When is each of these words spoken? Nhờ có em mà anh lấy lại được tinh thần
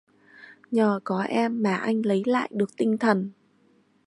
Nhờ 0.71 0.99
có 1.03 1.21
em 1.21 1.63
mà 1.63 1.75
anh 1.75 2.01
lấy 2.05 2.23
lại 2.25 2.49
được 2.53 2.75
tinh 2.77 2.97
thần 2.97 3.31